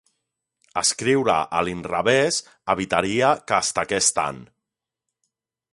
[0.81, 2.39] Escriure a l'inrevés
[2.75, 4.45] evitaria que es taqués tant.